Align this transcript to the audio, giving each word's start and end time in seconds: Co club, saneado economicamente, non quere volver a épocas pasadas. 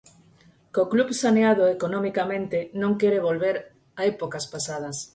Co 0.73 0.83
club, 0.91 1.09
saneado 1.23 1.63
economicamente, 1.75 2.57
non 2.81 2.91
quere 2.99 3.23
volver 3.27 3.55
a 3.99 4.01
épocas 4.13 4.45
pasadas. 4.53 4.97